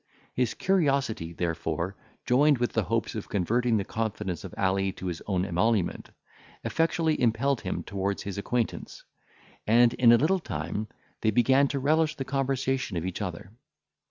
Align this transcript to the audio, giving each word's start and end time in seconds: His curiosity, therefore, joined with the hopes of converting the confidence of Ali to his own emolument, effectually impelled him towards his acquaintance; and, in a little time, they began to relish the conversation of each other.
His 0.33 0.55
curiosity, 0.55 1.31
therefore, 1.31 1.95
joined 2.25 2.57
with 2.57 2.73
the 2.73 2.85
hopes 2.85 3.13
of 3.13 3.29
converting 3.29 3.77
the 3.77 3.85
confidence 3.85 4.43
of 4.43 4.55
Ali 4.57 4.91
to 4.93 5.05
his 5.05 5.21
own 5.27 5.45
emolument, 5.45 6.09
effectually 6.63 7.21
impelled 7.21 7.61
him 7.61 7.83
towards 7.83 8.23
his 8.23 8.39
acquaintance; 8.39 9.03
and, 9.67 9.93
in 9.93 10.11
a 10.11 10.17
little 10.17 10.39
time, 10.39 10.87
they 11.21 11.29
began 11.29 11.67
to 11.67 11.77
relish 11.79 12.15
the 12.15 12.25
conversation 12.25 12.97
of 12.97 13.05
each 13.05 13.21
other. 13.21 13.51